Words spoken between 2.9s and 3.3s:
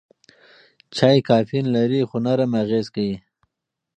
کوي.